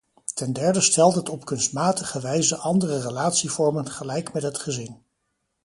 Ten 0.33 0.53
derde 0.53 0.81
stelt 0.81 1.13
het 1.15 1.29
op 1.29 1.45
kunstmatige 1.45 2.19
wijze 2.21 2.55
andere 2.57 2.99
relatievormen 3.01 3.91
gelijk 3.91 4.33
met 4.33 4.43
het 4.43 4.57
gezin. 4.57 5.03